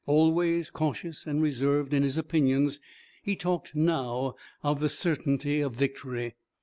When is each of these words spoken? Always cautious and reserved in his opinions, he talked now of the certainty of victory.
Always 0.07 0.71
cautious 0.71 1.27
and 1.27 1.43
reserved 1.43 1.93
in 1.93 2.01
his 2.01 2.17
opinions, 2.17 2.79
he 3.21 3.35
talked 3.35 3.75
now 3.75 4.33
of 4.63 4.79
the 4.79 4.89
certainty 4.89 5.61
of 5.61 5.75
victory. 5.75 6.33